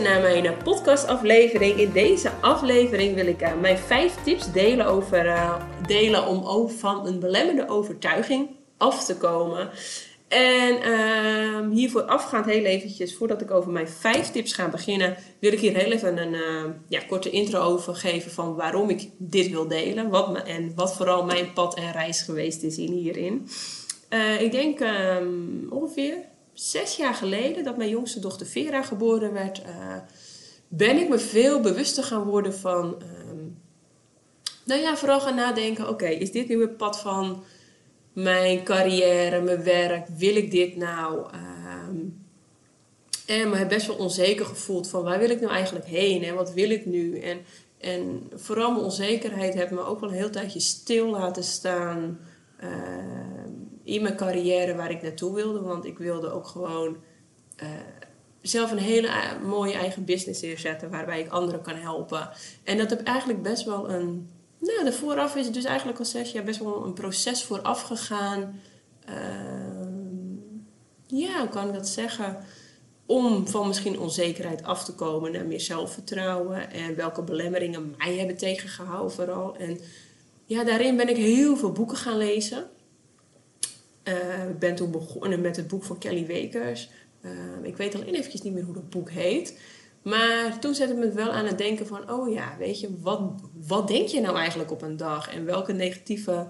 naar 0.00 0.20
mijn 0.20 0.56
podcastaflevering. 0.64 1.76
In 1.76 1.92
deze 1.92 2.30
aflevering 2.40 3.14
wil 3.14 3.26
ik 3.26 3.42
uh, 3.42 3.48
mijn 3.60 3.78
vijf 3.78 4.14
tips 4.24 4.52
delen, 4.52 4.86
over, 4.86 5.26
uh, 5.26 5.54
delen 5.86 6.26
om 6.26 6.68
van 6.68 7.06
een 7.06 7.20
belemmerende 7.20 7.72
overtuiging 7.72 8.48
af 8.76 9.04
te 9.04 9.16
komen. 9.16 9.70
En 10.28 10.88
uh, 10.88 11.70
hiervoor 11.70 12.02
afgaand 12.02 12.46
heel 12.46 12.64
eventjes, 12.64 13.16
voordat 13.16 13.40
ik 13.40 13.50
over 13.50 13.72
mijn 13.72 13.88
vijf 13.88 14.30
tips 14.30 14.52
ga 14.52 14.68
beginnen, 14.68 15.16
wil 15.38 15.52
ik 15.52 15.60
hier 15.60 15.76
heel 15.76 15.92
even 15.92 16.18
een 16.18 16.36
ja, 16.88 17.00
korte 17.08 17.30
intro 17.30 17.60
over 17.60 17.94
geven 17.94 18.30
van 18.30 18.54
waarom 18.54 18.90
ik 18.90 19.08
dit 19.18 19.50
wil 19.50 19.68
delen. 19.68 20.08
Wat 20.08 20.42
en 20.42 20.72
wat 20.74 20.96
vooral 20.96 21.24
mijn 21.24 21.52
pad 21.52 21.76
en 21.76 21.92
reis 21.92 22.22
geweest 22.22 22.62
is 22.62 22.78
in 22.78 22.92
hierin. 22.92 23.48
Ik 24.38 24.52
denk 24.52 24.80
um, 24.80 25.66
ongeveer 25.70 26.30
zes 26.52 26.96
jaar 26.96 27.14
geleden 27.14 27.64
dat 27.64 27.76
mijn 27.76 27.90
jongste 27.90 28.20
dochter 28.20 28.46
Vera 28.46 28.82
geboren 28.82 29.32
werd, 29.32 29.62
uh, 29.66 29.96
ben 30.68 30.96
ik 30.96 31.08
me 31.08 31.18
veel 31.18 31.60
bewuster 31.60 32.04
gaan 32.04 32.24
worden 32.24 32.54
van, 32.54 33.02
um, 33.28 33.58
nou 34.64 34.80
ja, 34.80 34.96
vooral 34.96 35.20
gaan 35.20 35.34
nadenken, 35.34 35.88
oké, 35.88 36.06
is 36.06 36.32
dit 36.32 36.48
nu 36.48 36.60
het 36.60 36.76
pad 36.76 37.00
van 37.00 37.44
mijn 38.12 38.64
carrière, 38.64 39.40
mijn 39.40 39.62
werk, 39.62 40.08
wil 40.08 40.36
ik 40.36 40.50
dit 40.50 40.76
nou? 40.76 41.26
Um, 41.88 42.20
en 43.26 43.50
me 43.50 43.56
heb 43.56 43.68
best 43.68 43.86
wel 43.86 43.96
onzeker 43.96 44.46
gevoeld 44.46 44.88
van 44.88 45.02
waar 45.02 45.18
wil 45.18 45.30
ik 45.30 45.40
nou 45.40 45.52
eigenlijk 45.52 45.86
heen 45.86 46.22
en 46.22 46.34
wat 46.34 46.52
wil 46.52 46.70
ik 46.70 46.86
nu? 46.86 47.18
En, 47.18 47.38
en 47.78 48.30
vooral 48.34 48.70
mijn 48.70 48.84
onzekerheid 48.84 49.54
heeft 49.54 49.70
me 49.70 49.84
ook 49.84 50.00
wel 50.00 50.08
een 50.08 50.14
heel 50.14 50.30
tijdje 50.30 50.60
stil 50.60 51.10
laten 51.10 51.44
staan 51.44 52.18
uh, 52.62 52.68
in 53.84 54.02
mijn 54.02 54.16
carrière 54.16 54.74
waar 54.74 54.90
ik 54.90 55.02
naartoe 55.02 55.34
wilde. 55.34 55.60
Want 55.60 55.84
ik 55.84 55.98
wilde 55.98 56.30
ook 56.30 56.46
gewoon 56.46 56.96
uh, 57.62 57.68
zelf 58.40 58.70
een 58.70 58.78
hele 58.78 59.10
mooie 59.44 59.74
eigen 59.74 60.04
business 60.04 60.40
neerzetten 60.42 60.90
waarbij 60.90 61.20
ik 61.20 61.30
anderen 61.30 61.62
kan 61.62 61.76
helpen. 61.76 62.30
En 62.64 62.78
dat 62.78 62.90
heb 62.90 63.02
eigenlijk 63.02 63.42
best 63.42 63.64
wel 63.64 63.90
een 63.90 64.28
nou, 64.62 64.84
de 64.84 64.92
vooraf 64.92 65.36
is 65.36 65.50
dus 65.50 65.64
eigenlijk 65.64 65.98
al 65.98 66.04
zes 66.04 66.32
jaar 66.32 66.44
best 66.44 66.58
wel 66.58 66.84
een 66.84 66.92
proces 66.92 67.44
vooraf 67.44 67.82
gegaan. 67.82 68.60
Uh, 69.08 69.16
ja, 71.06 71.38
hoe 71.38 71.48
kan 71.48 71.68
ik 71.68 71.74
dat 71.74 71.88
zeggen? 71.88 72.44
Om 73.06 73.48
van 73.48 73.66
misschien 73.66 73.98
onzekerheid 73.98 74.62
af 74.62 74.84
te 74.84 74.94
komen 74.94 75.32
naar 75.32 75.46
meer 75.46 75.60
zelfvertrouwen. 75.60 76.70
En 76.70 76.96
welke 76.96 77.22
belemmeringen 77.22 77.94
mij 77.98 78.16
hebben 78.16 78.36
tegengehouden 78.36 79.12
vooral. 79.12 79.56
En 79.56 79.78
ja, 80.44 80.64
daarin 80.64 80.96
ben 80.96 81.08
ik 81.08 81.16
heel 81.16 81.56
veel 81.56 81.72
boeken 81.72 81.96
gaan 81.96 82.16
lezen. 82.16 82.66
Ik 84.48 84.58
ben 84.58 84.74
toen 84.74 84.90
begonnen 84.90 85.40
met 85.40 85.56
het 85.56 85.68
boek 85.68 85.84
van 85.84 85.98
Kelly 85.98 86.26
Wekers. 86.26 86.90
Uh, 87.24 87.30
ik 87.62 87.76
weet 87.76 87.94
alleen 87.94 88.14
eventjes 88.14 88.42
niet 88.42 88.52
meer 88.52 88.64
hoe 88.64 88.74
dat 88.74 88.90
boek 88.90 89.10
heet. 89.10 89.60
Maar 90.02 90.58
toen 90.58 90.74
zette 90.74 90.94
het 90.94 91.04
me 91.04 91.12
wel 91.12 91.30
aan 91.30 91.46
het 91.46 91.58
denken 91.58 91.86
van, 91.86 92.10
oh 92.10 92.32
ja, 92.32 92.56
weet 92.58 92.80
je, 92.80 93.00
wat, 93.00 93.20
wat 93.66 93.88
denk 93.88 94.08
je 94.08 94.20
nou 94.20 94.36
eigenlijk 94.36 94.70
op 94.70 94.82
een 94.82 94.96
dag? 94.96 95.34
En 95.34 95.44
welke 95.44 95.72
negatieve 95.72 96.46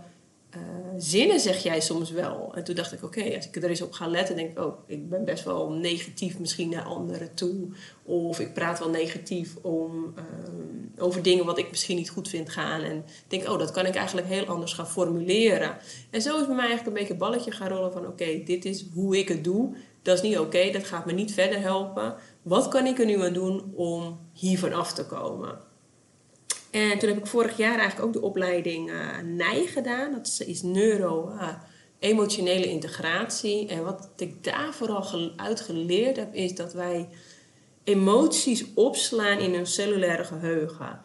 uh, 0.57 0.61
zinnen 0.97 1.41
zeg 1.41 1.63
jij 1.63 1.81
soms 1.81 2.11
wel? 2.11 2.53
En 2.55 2.65
toen 2.65 2.75
dacht 2.75 2.93
ik, 2.93 3.03
oké, 3.03 3.35
als 3.37 3.47
ik 3.47 3.57
er 3.57 3.69
eens 3.69 3.83
op 3.83 3.93
ga 3.93 4.07
letten, 4.07 4.37
denk 4.37 4.51
ik, 4.51 4.59
oh, 4.59 4.79
ik 4.87 5.09
ben 5.09 5.25
best 5.25 5.45
wel 5.45 5.71
negatief 5.71 6.39
misschien 6.39 6.69
naar 6.69 6.85
anderen 6.85 7.35
toe. 7.35 7.69
Of 8.03 8.41
ik 8.41 8.55
praat 8.55 8.79
wel 8.79 8.91
negatief 8.91 9.57
om, 9.63 10.15
um, 10.19 10.93
over 10.99 11.23
dingen 11.23 11.45
wat 11.45 11.59
ik 11.59 11.71
misschien 11.71 11.97
niet 11.97 12.11
goed 12.11 12.29
vind 12.29 12.51
gaan. 12.51 12.81
En 12.81 13.05
denk, 13.29 13.49
oh, 13.49 13.59
dat 13.59 13.71
kan 13.71 13.87
ik 13.87 13.95
eigenlijk 13.95 14.27
heel 14.27 14.47
anders 14.47 14.73
gaan 14.73 14.89
formuleren. 14.89 15.77
En 16.11 16.23
zo 16.23 16.41
is 16.41 16.47
bij 16.47 16.57
mij 16.57 16.67
eigenlijk 16.67 16.87
een 16.87 17.03
beetje 17.03 17.13
een 17.13 17.19
balletje 17.19 17.51
gaan 17.51 17.69
rollen 17.69 17.93
van, 17.93 18.07
oké, 18.07 18.43
dit 18.45 18.65
is 18.65 18.85
hoe 18.95 19.19
ik 19.19 19.29
het 19.29 19.45
doe. 19.45 19.75
Dat 20.03 20.17
is 20.17 20.23
niet 20.23 20.39
oké, 20.39 20.71
dat 20.71 20.85
gaat 20.85 21.07
me 21.07 21.13
niet 21.13 21.35
verder 21.35 21.61
helpen 21.61 22.15
wat 22.43 22.69
kan 22.69 22.87
ik 22.87 22.99
er 22.99 23.07
nu 23.07 23.23
aan 23.23 23.33
doen 23.33 23.73
om 23.75 24.19
hiervan 24.33 24.73
af 24.73 24.93
te 24.93 25.07
komen? 25.07 25.59
En 26.73 26.99
toen 26.99 27.09
heb 27.09 27.19
ik 27.19 27.27
vorig 27.27 27.57
jaar 27.57 27.79
eigenlijk 27.79 28.07
ook 28.07 28.13
de 28.13 28.23
opleiding 28.23 28.91
uh, 28.91 29.19
NIJ 29.25 29.67
gedaan. 29.67 30.13
Dat 30.13 30.43
is 30.47 30.63
neuro-emotionele 30.63 32.67
uh, 32.67 32.73
integratie. 32.73 33.69
En 33.69 33.85
wat 33.85 34.11
ik 34.17 34.45
daar 34.45 34.75
vooral 34.75 35.33
uit 35.37 35.61
geleerd 35.61 36.17
heb, 36.17 36.35
is 36.35 36.55
dat 36.55 36.73
wij 36.73 37.09
emoties 37.85 38.65
opslaan 38.75 39.39
in 39.39 39.55
een 39.55 39.67
cellulaire 39.67 40.25
geheugen. 40.25 41.01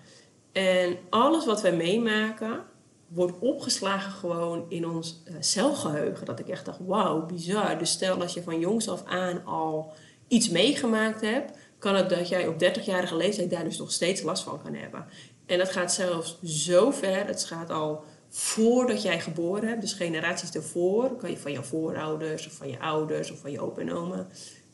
En 0.51 0.97
alles 1.09 1.45
wat 1.45 1.61
wij 1.61 1.75
meemaken, 1.75 2.63
wordt 3.07 3.39
opgeslagen 3.39 4.11
gewoon 4.11 4.65
in 4.69 4.87
ons 4.87 5.23
uh, 5.27 5.35
celgeheugen. 5.39 6.25
Dat 6.25 6.39
ik 6.39 6.47
echt 6.47 6.65
dacht, 6.65 6.79
wauw, 6.85 7.25
bizar. 7.25 7.79
Dus 7.79 7.91
stel 7.91 8.21
als 8.21 8.33
je 8.33 8.43
van 8.43 8.59
jongs 8.59 8.89
af 8.89 9.05
aan 9.05 9.45
al 9.45 9.93
iets 10.27 10.49
meegemaakt 10.49 11.21
hebt, 11.21 11.57
kan 11.79 11.95
het 11.95 12.09
dat 12.09 12.29
jij 12.29 12.47
op 12.47 12.63
30-jarige 12.63 13.15
leeftijd 13.15 13.49
daar 13.49 13.63
dus 13.63 13.77
nog 13.77 13.91
steeds 13.91 14.21
last 14.21 14.43
van 14.43 14.61
kan 14.63 14.73
hebben. 14.73 15.05
En 15.47 15.57
dat 15.57 15.69
gaat 15.69 15.93
zelfs 15.93 16.37
zo 16.43 16.91
ver, 16.91 17.27
het 17.27 17.43
gaat 17.43 17.69
al 17.69 18.03
voordat 18.29 19.01
jij 19.01 19.19
geboren 19.19 19.67
hebt, 19.67 19.81
dus 19.81 19.93
generaties 19.93 20.51
ervoor, 20.51 21.15
kan 21.15 21.29
je 21.29 21.37
van 21.37 21.51
je 21.51 21.63
voorouders 21.63 22.47
of 22.47 22.53
van 22.53 22.69
je 22.69 22.79
ouders 22.79 23.31
of 23.31 23.39
van 23.39 23.51
je 23.51 23.59
opa 23.59 23.81
en 23.81 23.93
oma, 23.93 24.27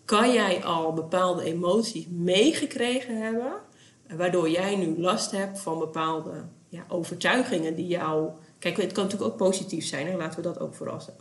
kan 0.06 0.34
jij 0.34 0.64
al 0.64 0.94
bepaalde 0.94 1.44
emoties 1.44 2.06
meegekregen 2.10 3.22
hebben, 3.22 3.52
waardoor 4.18 4.50
jij 4.50 4.76
nu 4.76 5.00
last 5.00 5.32
hebt 5.32 5.60
van 5.60 5.80
bepaalde 5.80 6.32
ja, 6.70 6.86
overtuigingen 6.88 7.76
die 7.76 7.88
jou. 7.88 8.30
Kijk, 8.60 8.78
het 8.78 8.92
kan 8.92 9.04
natuurlijk 9.04 9.32
ook 9.32 9.38
positief 9.38 9.86
zijn, 9.86 10.08
hè? 10.08 10.18
laten 10.18 10.36
we 10.36 10.48
dat 10.48 10.60
ook 10.60 10.76
voorop, 10.76 11.12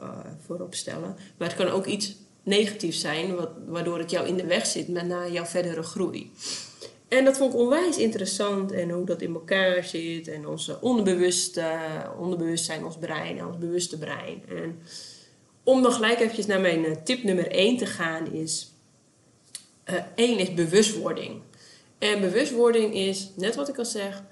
uh, 0.60 0.66
stellen. 0.70 1.16
Maar 1.36 1.48
het 1.48 1.56
kan 1.56 1.69
ook 1.69 1.86
iets 1.86 2.16
negatief 2.42 2.94
zijn, 2.94 3.36
wat, 3.36 3.50
waardoor 3.66 3.98
het 3.98 4.10
jou 4.10 4.26
in 4.26 4.36
de 4.36 4.46
weg 4.46 4.66
zit 4.66 4.88
met 4.88 5.06
naar 5.06 5.32
jouw 5.32 5.44
verdere 5.44 5.82
groei. 5.82 6.32
En 7.12 7.24
dat 7.24 7.36
vond 7.36 7.52
ik 7.52 7.58
onwijs 7.60 7.98
interessant 7.98 8.72
en 8.72 8.90
hoe 8.90 9.04
dat 9.04 9.22
in 9.22 9.34
elkaar 9.34 9.84
zit 9.84 10.28
en 10.28 10.46
onze 10.46 10.80
onderbewuste, 10.80 11.78
onderbewustzijn, 12.18 12.84
ons 12.84 12.96
brein 12.98 13.38
en 13.38 13.46
ons 13.46 13.58
bewuste 13.58 13.98
brein. 13.98 14.42
En 14.48 14.78
om 15.62 15.82
dan 15.82 15.92
gelijk 15.92 16.20
eventjes 16.20 16.46
naar 16.46 16.60
mijn 16.60 16.84
eh, 16.84 16.96
tip 17.04 17.22
nummer 17.22 17.50
1 17.50 17.76
te 17.76 17.86
gaan 17.86 18.32
is, 18.32 18.72
uh, 19.90 19.94
één 20.14 20.38
is 20.38 20.54
bewustwording. 20.54 21.40
En 21.98 22.20
bewustwording 22.20 22.94
is, 22.94 23.30
net 23.36 23.54
wat 23.54 23.68
ik 23.68 23.78
al 23.78 23.84
zeg, 23.84 24.22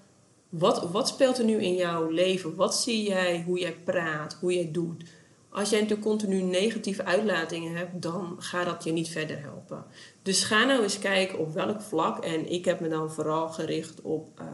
wat, 0.48 0.90
wat 0.90 1.08
speelt 1.08 1.38
er 1.38 1.44
nu 1.44 1.62
in 1.62 1.74
jouw 1.74 2.08
leven? 2.08 2.54
Wat 2.54 2.74
zie 2.74 3.08
jij, 3.08 3.42
hoe 3.46 3.58
jij 3.58 3.76
praat, 3.84 4.36
hoe 4.40 4.54
jij 4.54 4.70
doet? 4.72 5.04
Als 5.50 5.70
jij 5.70 5.80
natuurlijk 5.80 6.08
continu 6.08 6.42
negatieve 6.42 7.04
uitlatingen 7.04 7.76
hebt, 7.76 8.02
dan 8.02 8.36
gaat 8.38 8.66
dat 8.66 8.84
je 8.84 8.92
niet 8.92 9.08
verder 9.08 9.42
helpen. 9.42 9.84
Dus 10.22 10.44
ga 10.44 10.64
nou 10.64 10.82
eens 10.82 10.98
kijken 10.98 11.38
op 11.38 11.52
welk 11.52 11.80
vlak. 11.80 12.24
En 12.24 12.52
ik 12.52 12.64
heb 12.64 12.80
me 12.80 12.88
dan 12.88 13.10
vooral 13.10 13.48
gericht 13.48 14.00
op, 14.00 14.40
uh, 14.40 14.46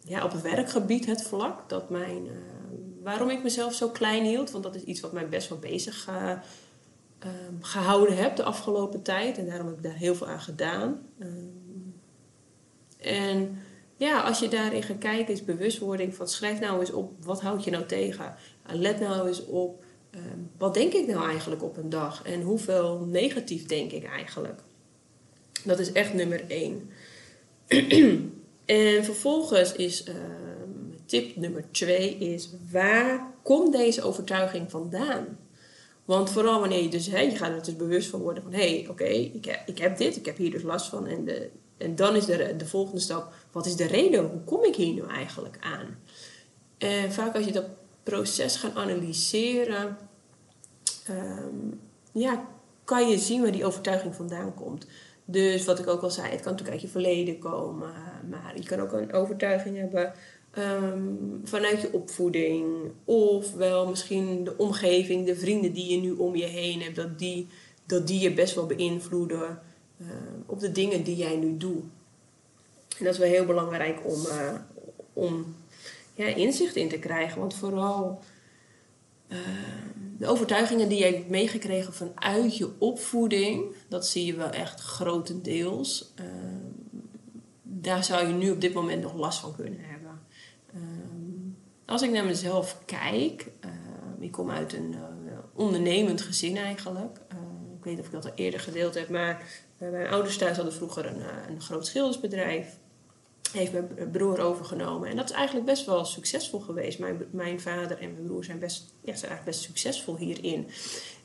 ja, 0.00 0.24
op 0.24 0.32
het 0.32 0.42
werkgebied, 0.42 1.06
het 1.06 1.22
vlak. 1.22 1.68
Dat 1.68 1.90
mijn, 1.90 2.26
uh, 2.26 2.32
waarom 3.02 3.30
ik 3.30 3.42
mezelf 3.42 3.74
zo 3.74 3.88
klein 3.88 4.24
hield, 4.24 4.50
want 4.50 4.64
dat 4.64 4.74
is 4.74 4.82
iets 4.82 5.00
wat 5.00 5.12
mij 5.12 5.28
best 5.28 5.48
wel 5.48 5.58
bezig 5.58 6.08
uh, 6.08 6.32
gehouden 7.60 8.16
heb 8.16 8.36
de 8.36 8.42
afgelopen 8.42 9.02
tijd. 9.02 9.38
En 9.38 9.46
daarom 9.46 9.66
heb 9.66 9.76
ik 9.76 9.82
daar 9.82 9.92
heel 9.92 10.14
veel 10.14 10.28
aan 10.28 10.40
gedaan. 10.40 11.00
Ehm, 11.18 11.28
en 12.98 13.58
ja, 13.96 14.20
als 14.20 14.38
je 14.38 14.48
daarin 14.48 14.82
gaat 14.82 14.98
kijken, 14.98 15.34
is 15.34 15.44
bewustwording 15.44 16.14
van 16.14 16.28
schrijf 16.28 16.60
nou 16.60 16.80
eens 16.80 16.92
op, 16.92 17.12
wat 17.24 17.40
houd 17.40 17.64
je 17.64 17.70
nou 17.70 17.86
tegen? 17.86 18.34
Let 18.66 19.00
nou 19.00 19.28
eens 19.28 19.46
op 19.46 19.84
Ehm, 20.10 20.38
wat 20.58 20.74
denk 20.74 20.92
ik 20.92 21.06
nou 21.06 21.28
eigenlijk 21.28 21.62
op 21.62 21.76
een 21.76 21.88
dag 21.88 22.22
en 22.22 22.42
hoeveel 22.42 23.06
negatief 23.10 23.66
denk 23.66 23.92
ik 23.92 24.04
eigenlijk? 24.04 24.60
Dat 25.64 25.78
is 25.78 25.92
echt 25.92 26.14
nummer 26.14 26.44
één. 26.48 26.90
en 28.64 29.04
vervolgens 29.04 29.72
is 29.72 30.08
uh, 30.08 30.14
tip 31.06 31.36
nummer 31.36 31.64
twee 31.70 32.16
is 32.18 32.50
waar 32.70 33.32
komt 33.42 33.72
deze 33.72 34.02
overtuiging 34.02 34.70
vandaan? 34.70 35.38
Want 36.04 36.30
vooral 36.30 36.60
wanneer 36.60 36.82
je 36.82 36.88
dus, 36.88 37.06
hè, 37.06 37.20
je 37.20 37.36
gaat 37.36 37.50
er 37.50 37.64
dus 37.64 37.76
bewust 37.76 38.08
van 38.08 38.20
worden 38.20 38.42
van 38.42 38.52
hé, 38.52 38.78
hey, 38.78 38.86
oké, 38.88 39.04
ik, 39.04 39.44
heb, 39.44 39.68
ik 39.68 39.78
heb 39.78 39.96
dit, 39.96 40.16
ik 40.16 40.26
heb 40.26 40.36
hier 40.36 40.50
dus 40.50 40.62
last 40.62 40.86
van. 40.86 41.06
En, 41.06 41.24
de, 41.24 41.50
en 41.76 41.96
dan 41.96 42.16
is 42.16 42.24
de, 42.24 42.54
de 42.56 42.66
volgende 42.66 43.00
stap, 43.00 43.32
wat 43.52 43.66
is 43.66 43.76
de 43.76 43.86
reden? 43.86 44.24
Hoe 44.24 44.44
kom 44.44 44.64
ik 44.64 44.74
hier 44.74 44.92
nu 44.92 45.02
eigenlijk 45.02 45.56
aan? 45.60 45.98
En 46.78 47.12
vaak 47.12 47.34
als 47.34 47.44
je 47.44 47.52
dat 47.52 47.66
proces 48.02 48.56
gaan 48.56 48.74
analyseren, 48.74 49.98
um, 51.10 51.80
ja, 52.12 52.46
kan 52.84 53.08
je 53.08 53.18
zien 53.18 53.42
waar 53.42 53.52
die 53.52 53.64
overtuiging 53.64 54.14
vandaan 54.14 54.54
komt. 54.54 54.86
Dus 55.24 55.64
wat 55.64 55.78
ik 55.78 55.86
ook 55.86 56.02
al 56.02 56.10
zei, 56.10 56.30
het 56.30 56.40
kan 56.40 56.52
natuurlijk 56.52 56.70
uit 56.70 56.80
je 56.80 56.88
verleden 56.88 57.38
komen, 57.38 57.90
maar 58.30 58.52
je 58.54 58.64
kan 58.64 58.80
ook 58.80 58.92
een 58.92 59.12
overtuiging 59.12 59.76
hebben 59.76 60.12
um, 60.58 61.40
vanuit 61.44 61.80
je 61.80 61.92
opvoeding, 61.92 62.66
of 63.04 63.52
wel 63.54 63.88
misschien 63.88 64.44
de 64.44 64.56
omgeving, 64.56 65.26
de 65.26 65.36
vrienden 65.36 65.72
die 65.72 65.90
je 65.90 66.00
nu 66.00 66.12
om 66.12 66.36
je 66.36 66.44
heen 66.44 66.82
hebt, 66.82 66.96
dat 66.96 67.18
die, 67.18 67.48
dat 67.86 68.06
die 68.06 68.20
je 68.20 68.34
best 68.34 68.54
wel 68.54 68.66
beïnvloeden 68.66 69.60
uh, 70.00 70.06
op 70.46 70.60
de 70.60 70.72
dingen 70.72 71.02
die 71.02 71.16
jij 71.16 71.36
nu 71.36 71.56
doet. 71.56 71.84
En 72.98 73.04
dat 73.04 73.12
is 73.12 73.18
wel 73.18 73.28
heel 73.28 73.44
belangrijk 73.44 74.00
om, 74.04 74.20
uh, 74.26 74.54
om 75.12 75.54
ja, 76.14 76.26
inzicht 76.26 76.76
in 76.76 76.88
te 76.88 76.98
krijgen, 76.98 77.40
want 77.40 77.54
vooral 77.54 78.20
uh, 79.32 79.38
de 80.18 80.26
overtuigingen 80.26 80.88
die 80.88 80.98
je 80.98 81.04
hebt 81.04 81.28
meegekregen 81.28 81.92
vanuit 81.92 82.56
je 82.56 82.70
opvoeding, 82.78 83.74
dat 83.88 84.06
zie 84.06 84.26
je 84.26 84.34
wel 84.34 84.50
echt 84.50 84.80
grotendeels. 84.80 86.12
Uh, 86.20 86.26
daar 87.62 88.04
zou 88.04 88.26
je 88.26 88.32
nu 88.32 88.50
op 88.50 88.60
dit 88.60 88.74
moment 88.74 89.02
nog 89.02 89.14
last 89.14 89.40
van 89.40 89.54
kunnen 89.56 89.80
hebben. 89.80 90.20
Ehm, 90.72 91.50
als 91.86 92.02
ik 92.02 92.10
naar 92.10 92.24
mezelf 92.24 92.82
kijk, 92.84 93.50
ik 94.18 94.32
kom 94.32 94.50
uit 94.50 94.72
een 94.72 94.92
uh, 94.92 95.38
ondernemend 95.54 96.20
gezin 96.20 96.56
eigenlijk. 96.56 97.18
Ik 97.76 97.84
weet 97.86 97.94
niet 97.94 98.00
of 98.00 98.06
ik 98.06 98.12
dat 98.12 98.24
al 98.24 98.34
eerder 98.34 98.60
gedeeld 98.60 98.94
heb, 98.94 99.08
maar 99.08 99.42
mijn 99.78 100.08
ouders 100.08 100.36
thuis 100.36 100.56
hadden 100.56 100.74
vroeger 100.74 101.06
een, 101.06 101.22
een 101.48 101.60
groot 101.60 101.86
schildersbedrijf 101.86 102.78
heeft 103.52 103.72
mijn 103.72 104.10
broer 104.12 104.40
overgenomen. 104.40 105.08
En 105.08 105.16
dat 105.16 105.30
is 105.30 105.36
eigenlijk 105.36 105.66
best 105.66 105.86
wel 105.86 106.04
succesvol 106.04 106.60
geweest. 106.60 106.98
Mijn, 106.98 107.22
mijn 107.30 107.60
vader 107.60 107.98
en 107.98 108.12
mijn 108.12 108.26
broer 108.26 108.44
zijn, 108.44 108.58
best, 108.58 108.94
ja, 109.00 109.14
zijn 109.16 109.30
eigenlijk 109.30 109.44
best 109.44 109.60
succesvol 109.60 110.16
hierin. 110.16 110.68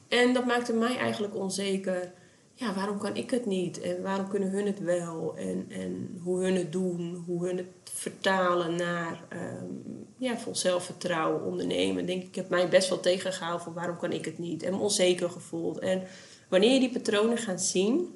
En 0.07 0.33
dat 0.33 0.45
maakte 0.45 0.73
mij 0.73 0.97
eigenlijk 0.97 1.35
onzeker. 1.35 2.11
Ja, 2.53 2.73
waarom 2.73 2.97
kan 2.97 3.15
ik 3.15 3.31
het 3.31 3.45
niet? 3.45 3.81
En 3.81 4.01
waarom 4.01 4.27
kunnen 4.27 4.49
hun 4.49 4.65
het 4.65 4.79
wel? 4.79 5.33
En, 5.37 5.65
en 5.69 6.19
hoe 6.23 6.43
hun 6.43 6.55
het 6.55 6.71
doen, 6.71 7.23
hoe 7.25 7.47
hun 7.47 7.57
het 7.57 7.67
vertalen 7.83 8.75
naar 8.75 9.23
um, 9.33 10.07
ja, 10.17 10.37
vol 10.37 10.55
zelfvertrouwen, 10.55 11.43
ondernemen. 11.43 12.05
Denk 12.05 12.23
ik, 12.23 12.35
heb 12.35 12.49
mij 12.49 12.69
best 12.69 12.89
wel 12.89 12.99
tegengehaald 12.99 13.61
van 13.61 13.73
waarom 13.73 13.97
kan 13.97 14.11
ik 14.11 14.25
het 14.25 14.37
niet? 14.37 14.63
En 14.63 14.71
me 14.71 14.79
onzeker 14.79 15.29
gevoeld. 15.29 15.79
En 15.79 16.03
wanneer 16.49 16.73
je 16.73 16.79
die 16.79 16.91
patronen 16.91 17.37
gaat 17.37 17.61
zien, 17.61 18.15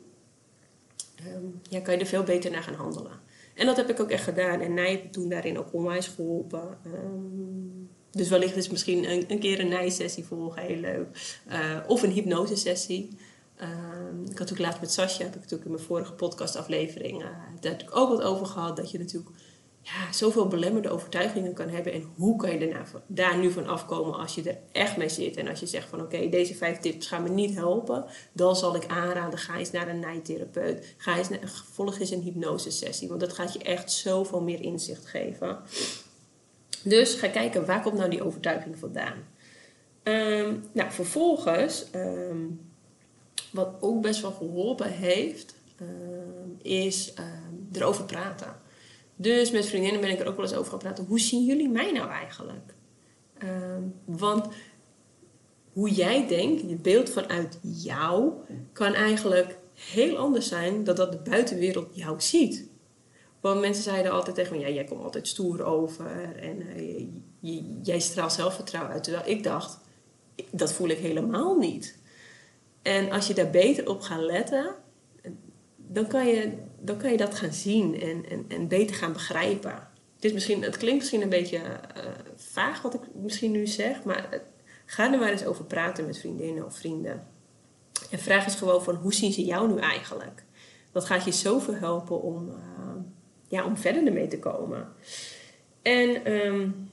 um, 1.35 1.61
ja, 1.69 1.79
kan 1.79 1.93
je 1.93 1.99
er 1.99 2.05
veel 2.05 2.23
beter 2.23 2.51
naar 2.51 2.63
gaan 2.63 2.73
handelen. 2.73 3.27
En 3.59 3.65
dat 3.65 3.77
heb 3.77 3.89
ik 3.89 3.99
ook 3.99 4.09
echt 4.09 4.23
gedaan. 4.23 4.61
En 4.61 4.73
Nij 4.73 4.89
heeft 4.89 5.13
toen 5.13 5.29
daarin 5.29 5.57
ook 5.57 5.73
onwijs 5.73 6.07
geholpen. 6.07 6.77
Um, 6.85 7.89
dus 8.11 8.29
wellicht 8.29 8.55
is 8.55 8.69
misschien 8.69 9.11
een, 9.11 9.25
een 9.27 9.39
keer 9.39 9.59
een 9.59 9.67
Nij-sessie 9.67 10.25
volgen 10.25 10.61
heel 10.61 10.79
leuk. 10.79 11.39
Uh, 11.51 11.77
of 11.87 12.03
een 12.03 12.11
hypnosesessie. 12.11 13.09
Um, 13.61 14.25
ik 14.31 14.37
had 14.37 14.51
ook 14.51 14.57
laatst 14.57 14.81
met 14.81 14.91
Sascha, 14.91 15.23
heb 15.23 15.33
ik 15.33 15.41
natuurlijk 15.41 15.65
in 15.65 15.71
mijn 15.71 15.83
vorige 15.83 16.13
podcastaflevering, 16.13 17.21
uh, 17.21 17.27
daar 17.59 17.71
heb 17.71 17.81
ik 17.81 17.95
ook 17.95 18.09
wat 18.09 18.21
over 18.21 18.45
gehad. 18.45 18.75
Dat 18.75 18.91
je 18.91 18.97
natuurlijk 18.97 19.29
ja, 19.81 20.11
zoveel 20.11 20.47
belemmerde 20.47 20.89
overtuigingen 20.89 21.53
kan 21.53 21.69
hebben. 21.69 21.93
En 21.93 22.03
hoe 22.15 22.35
kan 22.35 22.51
je 22.51 22.59
daarna, 22.59 22.85
daar 23.07 23.37
nu 23.37 23.51
van 23.51 23.67
afkomen 23.67 24.19
als 24.19 24.35
je 24.35 24.49
er 24.49 24.57
echt 24.71 24.97
mee 24.97 25.09
zit. 25.09 25.37
En 25.37 25.47
als 25.47 25.59
je 25.59 25.65
zegt 25.65 25.89
van 25.89 26.01
oké, 26.01 26.29
deze 26.29 26.55
vijf 26.55 26.77
tips 26.77 27.07
gaan 27.07 27.23
me 27.23 27.29
niet 27.29 27.55
helpen. 27.55 28.05
Dan 28.31 28.55
zal 28.55 28.75
ik 28.75 28.87
aanraden, 28.87 29.39
ga 29.39 29.57
eens 29.57 29.71
naar 29.71 29.87
een 29.87 29.99
nijtherapeut. 29.99 30.95
Ga 30.97 31.17
eens 31.17 31.29
naar, 31.29 31.63
volg 31.71 31.99
eens 31.99 32.11
een 32.11 32.21
hypnosesessie. 32.21 33.07
Want 33.07 33.19
dat 33.19 33.33
gaat 33.33 33.53
je 33.53 33.59
echt 33.59 33.91
zoveel 33.91 34.41
meer 34.41 34.61
inzicht 34.61 35.05
geven. 35.05 35.59
Dus 36.83 37.13
ga 37.13 37.27
kijken, 37.27 37.65
waar 37.65 37.81
komt 37.81 37.97
nou 37.97 38.09
die 38.09 38.23
overtuiging 38.23 38.77
vandaan? 38.77 39.17
Um, 40.03 40.63
nou, 40.71 40.91
vervolgens, 40.91 41.85
um, 41.95 42.71
wat 43.51 43.75
ook 43.79 44.01
best 44.01 44.21
wel 44.21 44.31
geholpen 44.31 44.91
heeft, 44.91 45.55
um, 45.81 46.57
is 46.61 47.13
erover 47.71 48.05
praten. 48.05 48.67
Dus 49.21 49.51
met 49.51 49.65
vriendinnen 49.65 50.01
ben 50.01 50.09
ik 50.09 50.19
er 50.19 50.27
ook 50.27 50.35
wel 50.35 50.45
eens 50.45 50.55
over 50.55 50.69
gaan 50.69 50.79
praten. 50.79 51.05
Hoe 51.05 51.19
zien 51.19 51.45
jullie 51.45 51.69
mij 51.69 51.91
nou 51.91 52.09
eigenlijk? 52.09 52.73
Ehm, 53.37 53.83
want 54.05 54.47
hoe 55.73 55.89
jij 55.89 56.27
denkt, 56.27 56.61
je 56.69 56.75
beeld 56.75 57.09
vanuit 57.09 57.59
jou, 57.61 58.33
kan 58.73 58.93
eigenlijk 58.93 59.57
heel 59.73 60.17
anders 60.17 60.47
zijn 60.47 60.83
dan 60.83 60.95
dat 60.95 61.11
de 61.11 61.29
buitenwereld 61.29 61.95
jou 61.95 62.21
ziet. 62.21 62.69
Want 63.41 63.61
mensen 63.61 63.83
zeiden 63.83 64.11
altijd 64.11 64.35
tegen 64.35 64.55
me, 64.55 64.61
ja, 64.61 64.69
jij 64.69 64.83
komt 64.83 65.03
altijd 65.03 65.27
stoer 65.27 65.63
over 65.63 66.35
en 66.35 66.61
uh, 67.41 67.53
jij 67.81 67.99
straalt 67.99 68.33
zelfvertrouwen 68.33 68.93
uit. 68.93 69.03
Terwijl 69.03 69.27
ik 69.27 69.43
dacht, 69.43 69.79
dat 70.51 70.73
voel 70.73 70.89
ik 70.89 70.97
helemaal 70.97 71.57
niet. 71.57 71.97
En 72.81 73.11
als 73.11 73.27
je 73.27 73.33
daar 73.33 73.49
beter 73.49 73.89
op 73.89 74.01
gaat 74.01 74.21
letten, 74.21 74.75
dan 75.75 76.07
kan 76.07 76.27
je, 76.27 76.51
dan 76.81 76.97
kan 76.97 77.11
je 77.11 77.17
dat 77.17 77.35
gaan 77.35 77.53
zien 77.53 78.01
en, 78.01 78.29
en, 78.29 78.45
en 78.47 78.67
beter 78.67 78.95
gaan 78.95 79.13
begrijpen. 79.13 79.87
Dit 80.19 80.33
misschien, 80.33 80.63
het 80.63 80.77
klinkt 80.77 80.99
misschien 80.99 81.21
een 81.21 81.29
beetje 81.29 81.57
uh, 81.57 82.03
vaag 82.35 82.81
wat 82.81 82.93
ik 82.93 83.01
misschien 83.13 83.51
nu 83.51 83.67
zeg, 83.67 84.03
maar 84.03 84.41
ga 84.85 85.13
er 85.13 85.19
maar 85.19 85.31
eens 85.31 85.45
over 85.45 85.65
praten 85.65 86.05
met 86.05 86.17
vriendinnen 86.17 86.65
of 86.65 86.77
vrienden. 86.77 87.27
En 88.11 88.19
vraag 88.19 88.45
eens 88.45 88.55
gewoon 88.55 88.83
van 88.83 88.95
hoe 88.95 89.13
zien 89.13 89.33
ze 89.33 89.45
jou 89.45 89.73
nu 89.73 89.79
eigenlijk? 89.79 90.43
Dat 90.91 91.05
gaat 91.05 91.25
je 91.25 91.31
zoveel 91.31 91.73
helpen 91.73 92.21
om, 92.21 92.49
uh, 92.49 92.55
ja, 93.47 93.65
om 93.65 93.77
verder 93.77 94.07
ermee 94.07 94.27
te 94.27 94.39
komen. 94.39 94.87
En 95.81 96.31
um, 96.33 96.89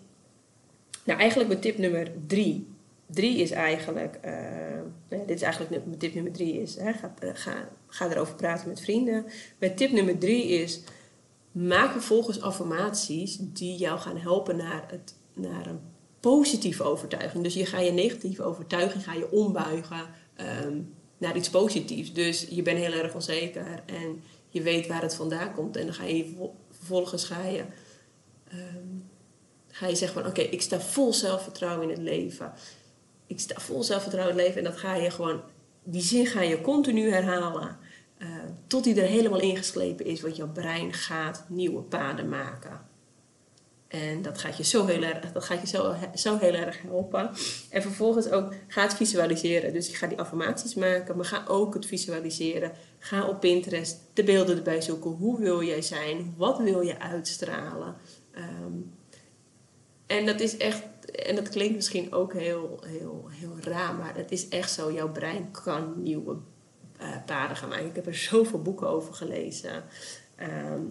nou, 1.05 1.19
eigenlijk 1.19 1.49
met 1.49 1.63
tip 1.63 1.79
nummer 1.79 2.13
drie. 2.27 2.76
Drie 3.07 3.39
is 3.39 3.51
eigenlijk, 3.51 4.19
uh, 4.25 5.19
dit 5.27 5.37
is 5.37 5.43
eigenlijk 5.43 5.99
tip 5.99 6.15
nummer 6.15 6.33
drie 6.33 6.61
is, 6.61 6.77
hè, 6.77 6.93
ga, 6.93 7.15
ga 7.21 7.69
Ga 7.87 8.11
erover 8.11 8.35
praten 8.35 8.69
met 8.69 8.81
vrienden. 8.81 9.27
Bij 9.59 9.71
tip 9.71 9.93
nummer 9.93 10.19
drie 10.19 10.49
is: 10.49 10.81
maak 11.53 11.93
vervolgens 11.93 12.41
affirmaties 12.41 13.39
die 13.41 13.77
jou 13.77 13.99
gaan 13.99 14.17
helpen 14.17 14.57
naar, 14.57 14.85
het, 14.91 15.15
naar 15.35 15.67
een 15.67 15.81
positieve 16.21 16.83
overtuiging. 16.83 17.43
Dus 17.45 17.55
je 17.55 17.67
gaat 17.67 17.85
je 17.85 17.91
negatieve 17.91 18.43
overtuiging 18.43 19.05
ga 19.05 19.15
je 19.15 19.31
ombuigen 19.31 20.07
ehm, 20.35 20.81
naar 21.19 21.37
iets 21.37 21.51
positiefs. 21.51 22.13
Dus 22.13 22.47
je 22.51 22.63
bent 22.63 22.79
heel 22.79 22.93
erg 22.93 23.15
onzeker 23.15 23.83
en 23.87 24.23
je 24.49 24.63
weet 24.63 24.87
waar 24.87 25.03
het 25.03 25.15
vandaan 25.15 25.55
komt. 25.55 25.77
En 25.77 25.85
dan 25.85 25.95
ga 25.95 26.05
je 26.05 26.51
vervolgens 26.71 27.25
ga 27.25 27.45
je, 27.45 27.65
um, 28.53 29.05
ga 29.69 29.87
je 29.87 29.97
zeggen 29.97 30.23
van 30.23 30.31
oké, 30.31 30.41
ik 30.41 30.63
sta 30.63 30.81
vol 30.81 31.13
zelfvertrouwen 31.13 31.83
in 31.83 31.95
het 31.95 32.03
leven. 32.03 32.53
Ik 33.27 33.41
sta 33.41 33.61
vol 33.61 33.83
zelfvertrouwen 33.83 34.37
leven 34.37 34.59
en 34.59 34.65
dat 34.65 34.77
ga 34.77 34.95
je 34.95 35.11
gewoon, 35.11 35.41
die 35.83 36.03
zin 36.03 36.27
ga 36.27 36.43
je 36.43 36.61
continu 36.61 37.11
herhalen. 37.11 37.77
Uh, 38.19 38.29
tot 38.67 38.85
die 38.85 39.01
er 39.01 39.09
helemaal 39.09 39.41
ingeslepen 39.41 40.05
is, 40.05 40.21
want 40.21 40.37
jouw 40.37 40.53
brein 40.53 40.93
gaat 40.93 41.45
nieuwe 41.49 41.83
paden 41.83 42.29
maken. 42.29 42.81
En 43.89 44.23
dat 44.23 44.39
gaat 44.39 44.57
je 44.57 44.65
zo 44.65 44.87
heel 44.87 45.03
erg, 45.03 45.33
dat 45.33 45.45
gaat 45.45 45.61
je 45.61 45.67
zo, 45.67 45.95
zo 46.15 46.39
heel 46.39 46.55
erg 46.55 46.83
helpen. 46.83 47.31
En 47.71 47.83
vervolgens 47.83 48.31
ook 48.31 48.55
ga 48.69 48.83
het 48.83 48.95
visualiseren. 48.95 49.73
Dus 49.73 49.89
ik 49.89 49.95
ga 49.97 50.07
die 50.07 50.19
affirmaties 50.19 50.75
maken, 50.75 51.17
maar 51.17 51.25
ga 51.25 51.45
ook 51.49 51.75
het 51.75 51.87
visualiseren. 51.87 52.73
Ga 52.99 53.29
op 53.29 53.41
Pinterest 53.41 53.99
de 54.13 54.25
beelden 54.25 54.57
erbij 54.57 54.81
zoeken. 54.81 55.11
Hoe 55.11 55.39
wil 55.39 55.63
jij 55.63 55.83
zijn? 55.83 56.35
Wat 56.37 56.59
wil 56.59 56.81
je 56.81 56.99
uitstralen? 56.99 57.97
Um, 58.65 58.95
en 60.07 60.27
dat 60.27 60.41
is 60.41 60.57
echt, 60.57 60.83
en 61.13 61.35
dat 61.35 61.49
klinkt 61.49 61.75
misschien 61.75 62.13
ook 62.13 62.33
heel, 62.33 62.81
heel, 62.87 63.29
heel 63.31 63.57
raar, 63.61 63.95
maar 63.95 64.17
het 64.17 64.33
is 64.33 64.49
echt 64.49 64.73
zo. 64.73 64.93
Jouw 64.93 65.13
brein 65.13 65.51
kan 65.51 66.03
nieuwe 66.03 66.37
uh, 67.01 67.17
paden 67.27 67.57
gaan 67.57 67.69
maken. 67.69 67.87
Ik 67.87 67.95
heb 67.95 68.07
er 68.07 68.15
zoveel 68.15 68.63
boeken 68.63 68.89
over 68.89 69.15
gelezen. 69.15 69.85
Ehm, 70.37 70.83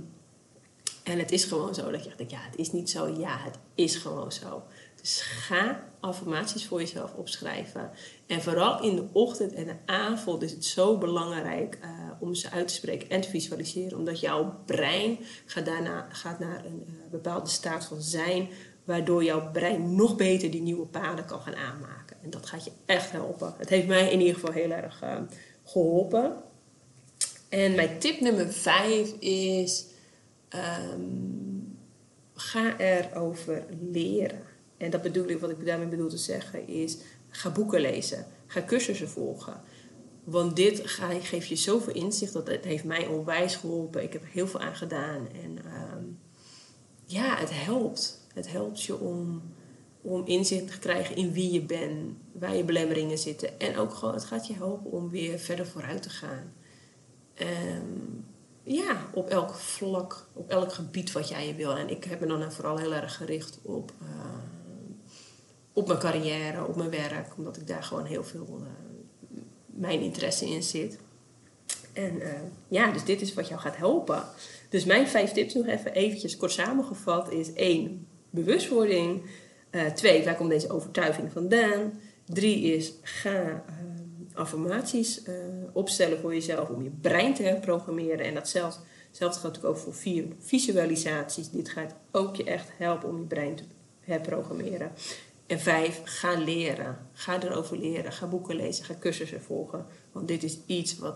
en 1.04 1.20
het 1.20 1.32
is 1.32 1.44
gewoon 1.44 1.76
zo 1.76 1.92
dat 1.92 2.04
je 2.04 2.12
denkt, 2.16 2.32
ja, 2.32 2.42
het 2.42 2.56
is 2.56 2.72
niet 2.72 2.90
zo. 2.90 3.08
Ja, 3.08 3.38
het 3.40 3.58
is 3.76 3.96
gewoon 3.96 4.32
zo. 4.32 4.64
Dus 5.02 5.22
ga 5.22 5.84
affirmaties 6.00 6.66
voor 6.66 6.80
jezelf 6.80 7.14
opschrijven. 7.14 7.92
En 8.28 8.42
vooral 8.42 8.82
in 8.82 8.96
de 8.96 9.06
ochtend 9.12 9.54
en 9.54 9.66
de 9.66 9.76
avond 9.86 10.42
is 10.42 10.52
het 10.52 10.66
zo 10.66 10.98
belangrijk 10.98 11.80
uh, 11.84 11.90
om 12.20 12.36
ze 12.36 12.50
uit 12.50 12.68
te 12.68 12.74
spreken 12.74 13.10
en 13.10 13.22
te 13.22 13.30
visualiseren. 13.30 13.98
Omdat 13.98 14.20
jouw 14.20 14.56
brein 14.66 15.18
gaat 15.46 15.66
daarna 15.66 16.08
gaat 16.12 16.40
naar 16.40 16.66
een 16.66 16.84
uh, 16.88 17.12
bepaalde 17.12 17.50
staat 17.50 17.86
van 17.86 18.02
zijn. 18.02 18.50
Waardoor 18.86 19.24
jouw 19.24 19.52
brein 19.52 19.96
nog 19.96 20.16
beter 20.16 20.52
die 20.52 20.62
nieuwe 20.62 20.86
paden 20.86 21.26
kan 21.26 21.42
gaan 21.42 21.56
aanmaken. 21.56 22.18
En 22.22 22.30
dat 22.30 22.46
gaat 22.46 22.66
je 22.66 22.72
echt 22.86 23.12
helpen. 23.12 23.54
Het 23.58 23.70
heeft 23.70 23.88
mij 23.88 24.12
in 24.12 24.20
ieder 24.20 24.34
geval 24.34 24.52
heel 24.52 24.72
erg 24.72 25.04
uh, 25.04 25.18
geholpen. 25.64 26.36
En 27.50 27.76
mijn 27.76 28.00
tip 28.00 28.20
nummer 28.20 28.54
vijf 28.54 29.12
is: 29.20 29.86
um, 30.94 31.78
ga 32.34 32.78
erover 32.78 33.66
leren. 33.92 34.42
En 34.78 34.90
dat 34.90 35.02
bedoel 35.02 35.28
ik, 35.28 35.40
wat 35.40 35.50
ik 35.50 35.66
daarmee 35.66 35.88
bedoel 35.88 36.10
te 36.10 36.18
zeggen, 36.18 36.68
is: 36.68 36.98
ga 37.30 37.50
boeken 37.50 37.82
lezen, 37.82 38.26
ga 38.48 38.64
cursussen 38.64 39.10
volgen. 39.10 39.62
Want 40.24 40.56
dit 40.56 40.82
geeft 41.22 41.48
je 41.48 41.56
zoveel 41.56 41.94
inzicht, 41.94 42.34
dat 42.34 42.48
het 42.48 42.66
heeft 42.66 42.84
mij 42.84 43.08
onwijs 43.08 43.56
geholpen. 43.56 44.04
Ik 44.04 44.14
heb 44.14 44.22
er 44.22 44.30
heel 44.32 44.48
veel 44.48 44.60
aan 44.60 44.76
gedaan. 44.76 45.28
En 45.44 45.58
um, 45.98 46.20
ja, 47.06 47.38
het 47.38 47.50
helpt. 47.54 48.25
Het 48.36 48.52
helpt 48.52 48.84
je 48.84 49.00
om 49.00 49.42
om 50.06 50.26
inzicht 50.26 50.68
te 50.68 50.80
krijgen 50.80 51.16
in 51.16 51.32
wie 51.32 51.52
je 51.52 51.62
bent, 51.62 52.16
waar 52.32 52.56
je 52.56 52.64
belemmeringen 52.64 53.18
zitten. 53.18 53.60
En 53.60 53.78
ook 53.78 53.94
gewoon, 53.94 54.14
het 54.14 54.26
gaat 54.26 54.48
je 54.48 54.54
helpen 54.54 54.92
om 54.92 55.10
weer 55.10 55.40
verder 55.40 55.68
vooruit 55.68 56.02
te 56.02 56.10
gaan. 56.10 56.54
Um, 57.42 58.26
ja, 58.64 59.10
op 59.14 59.30
elk 59.30 59.54
vlak, 59.54 60.28
op 60.34 60.50
elk 60.50 60.74
gebied 60.74 61.12
wat 61.12 61.30
jij 61.30 61.48
je 61.48 61.56
wil. 61.56 61.76
En 61.76 61.90
ik 61.90 62.04
heb 62.04 62.20
me 62.20 62.28
dan 62.28 62.52
vooral 62.52 62.78
heel 62.78 62.94
erg 62.94 63.16
gericht 63.16 63.60
op, 63.62 63.92
uh, 64.02 64.10
op 65.74 65.88
mijn 65.88 66.00
carrière, 66.00 66.66
op 66.66 66.76
mijn 66.76 66.90
werk, 66.90 67.38
omdat 67.38 67.58
ik 67.58 67.68
daar 67.68 67.84
gewoon 67.84 68.06
heel 68.06 68.24
veel 68.24 68.60
uh, 68.62 68.68
mijn 69.66 70.02
interesse 70.02 70.50
in 70.50 70.64
zit. 70.64 71.00
En 71.94 72.16
uh, 72.16 72.30
ja, 72.68 72.92
dus 72.92 73.04
dit 73.04 73.22
is 73.22 73.34
wat 73.34 73.48
jou 73.48 73.62
gaat 73.62 73.78
helpen. 73.78 74.24
Dus 74.70 74.86
mijn 74.86 75.08
vijf 75.08 75.32
tips 75.32 75.54
nog 75.54 75.66
even 75.66 75.94
eventjes 75.94 76.38
kort 76.38 76.52
samengevat 76.52 77.32
is 77.32 77.54
één, 77.54 78.08
bewustwording. 78.36 79.22
Uh, 79.72 79.86
twee, 79.86 80.24
waar 80.24 80.36
komt 80.36 80.50
deze 80.50 80.70
overtuiging 80.70 81.32
vandaan? 81.32 82.00
Drie 82.26 82.62
is, 82.62 82.94
ga 83.02 83.44
uh, 83.44 83.56
affirmaties 84.34 85.22
uh, 85.28 85.36
opstellen 85.74 86.20
voor 86.20 86.34
jezelf 86.34 86.70
om 86.70 86.84
je 86.84 86.92
brein 87.02 87.34
te 87.34 87.44
herprogrammeren. 87.44 88.26
En 88.26 88.34
dat 88.34 88.48
zelfs 88.48 88.80
natuurlijk 89.20 89.66
ook 89.66 89.78
voor 89.78 89.94
vier 89.94 90.26
visualisaties. 90.40 91.50
Dit 91.50 91.70
gaat 91.70 91.96
ook 92.12 92.36
je 92.36 92.44
echt 92.44 92.70
helpen 92.78 93.10
om 93.10 93.18
je 93.18 93.26
brein 93.26 93.56
te 93.56 93.64
herprogrammeren. 94.00 94.92
En 95.48 95.60
vijf, 95.60 96.02
ga 96.04 96.38
leren. 96.38 96.98
Ga 97.14 97.44
erover 97.44 97.78
leren. 97.78 98.12
Ga 98.12 98.28
boeken 98.28 98.56
lezen. 98.56 98.86
Ga 98.86 98.96
cursussen 99.00 99.42
volgen. 99.42 99.86
Want 100.12 100.28
dit 100.28 100.44
is 100.44 100.58
iets 100.66 100.98
wat, 100.98 101.16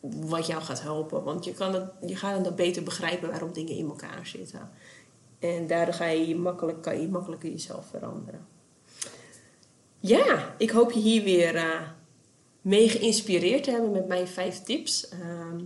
wat 0.00 0.46
jou 0.46 0.62
gaat 0.62 0.82
helpen. 0.82 1.22
Want 1.22 1.44
je, 1.44 1.52
kan 1.52 1.74
het, 1.74 1.90
je 2.06 2.16
gaat 2.16 2.44
dan 2.44 2.54
beter 2.54 2.82
begrijpen 2.82 3.30
waarom 3.30 3.52
dingen 3.52 3.76
in 3.76 3.88
elkaar 3.88 4.26
zitten. 4.26 4.70
En 5.40 5.66
daardoor 5.66 5.94
ga 5.94 6.06
je 6.06 6.36
makkelijk, 6.36 6.82
kan 6.82 7.00
je 7.00 7.08
makkelijker 7.08 7.50
jezelf 7.50 7.86
veranderen. 7.90 8.46
Ja, 10.00 10.54
ik 10.58 10.70
hoop 10.70 10.92
je 10.92 11.00
hier 11.00 11.22
weer 11.22 11.54
uh, 11.54 11.80
mee 12.60 12.88
geïnspireerd 12.88 13.64
te 13.64 13.70
hebben 13.70 13.90
met 13.90 14.08
mijn 14.08 14.28
vijf 14.28 14.62
tips. 14.62 15.08
Uh, 15.22 15.62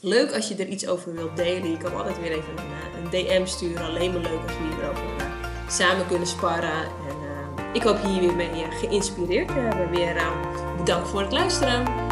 leuk 0.00 0.34
als 0.34 0.48
je 0.48 0.54
er 0.54 0.68
iets 0.68 0.86
over 0.86 1.14
wilt 1.14 1.36
delen. 1.36 1.70
Je 1.70 1.76
kan 1.76 1.96
altijd 1.96 2.20
weer 2.20 2.30
even 2.30 2.52
een, 2.58 3.04
eh, 3.04 3.38
DM 3.38 3.46
sturen. 3.46 3.86
Alleen 3.86 4.12
maar 4.12 4.20
leuk 4.20 4.42
als 4.42 4.58
we 4.58 4.74
hierover 4.74 5.04
uh, 5.04 5.68
samen 5.68 6.06
kunnen 6.06 6.26
sparren. 6.26 6.82
En 6.82 7.16
ik 7.72 7.82
hoop 7.82 7.98
je 8.02 8.08
hier 8.08 8.20
weer 8.20 8.36
mee 8.36 8.70
geïnspireerd 8.70 9.48
te 9.48 9.54
hebben. 9.54 9.90
Weer 9.90 10.22
bedankt 10.76 11.08
voor 11.08 11.20
het 11.20 11.32
luisteren. 11.32 12.11